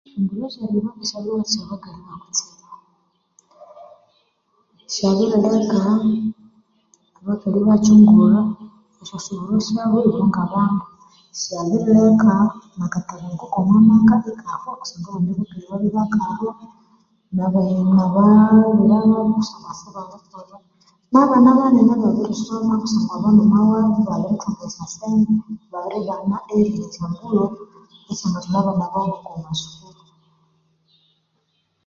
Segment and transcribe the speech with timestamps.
[4.93, 5.75] Syabirileka
[7.19, 8.39] abakali ibakyungulha
[9.01, 10.85] esyasuburo syabo ibo ngabandu,
[11.39, 12.31] syabirileka
[12.85, 14.15] akatabanguko komwa maka
[14.79, 16.53] kusangwa abandi bakali babya bakalhwa
[17.35, 18.03] nabira
[18.81, 20.57] babo kusangwa sibali kolha,
[21.13, 25.33] nabana banene babirisoma busana aba mama wabo babirithunga esyo sente
[25.71, 26.37] babiri bana
[26.89, 27.43] esyambulho
[28.11, 29.89] esyangathwalha abana babo boko ma sukuru.